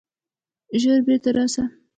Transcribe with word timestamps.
ژر 0.81 0.99
بیرته 1.05 1.29
راسه! 1.35 1.63